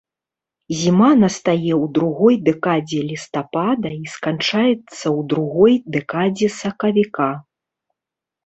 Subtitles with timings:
[0.77, 7.29] Зіма настае ў другой дэкадзе лістапада і сканчаецца ў другой дэкадзе сакавіка.